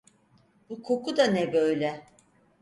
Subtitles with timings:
[0.69, 2.05] Bu koku da ne böyle?